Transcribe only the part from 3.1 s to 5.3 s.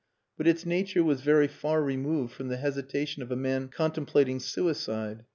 of a man contemplating suicide.